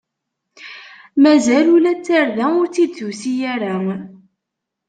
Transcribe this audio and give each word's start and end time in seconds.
Mazal 1.21 1.67
ula 1.75 1.93
d 1.97 1.99
tarda 2.05 2.45
ur 2.61 2.67
tt-id-tusi 2.69 3.33
ara. 3.53 3.75